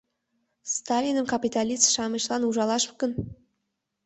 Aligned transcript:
—Сталиным 0.75 1.25
капиталист-шамычлан 1.33 2.41
ужалаш 2.49 2.83
гын? 2.99 3.11